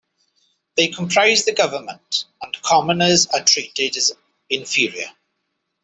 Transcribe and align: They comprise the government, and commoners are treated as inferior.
They 0.77 0.87
comprise 0.87 1.45
the 1.45 1.53
government, 1.53 2.25
and 2.41 2.59
commoners 2.63 3.27
are 3.27 3.43
treated 3.43 3.95
as 3.97 4.11
inferior. 4.49 5.11